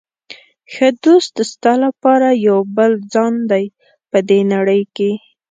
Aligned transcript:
ښه 0.73 0.87
دوست 1.03 1.33
ستا 1.51 1.73
لپاره 1.85 2.27
یو 2.47 2.59
بل 2.77 2.91
ځان 3.13 3.33
دی 3.51 3.65
په 4.11 4.17
دې 4.29 4.39
نړۍ 4.53 4.81
کې. 4.95 5.11